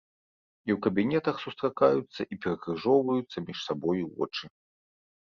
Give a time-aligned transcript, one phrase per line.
[0.69, 4.45] І ў кабінетах сустракаюцца і перакрыжоўваюцца між сабою вочы.